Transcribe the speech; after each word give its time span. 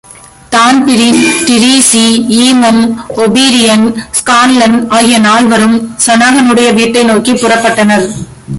Dan Breen, 0.49 1.25
Treacy, 1.45 2.05
Eamon 2.29 2.93
O'Brien, 3.17 3.93
Scanlan 4.11 4.87
ஆகிய 4.89 5.19
நால்வரும் 5.19 5.95
ஷனாகனுடைய 6.05 6.73
வீட்டை 6.73 7.03
நோக்கிப் 7.03 7.35
புறப்பட்டனர். 7.35 8.09